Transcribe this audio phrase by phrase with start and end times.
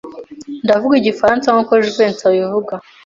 [0.63, 2.73] Ndavuga Igifaransa nkuko Jivency abivuga.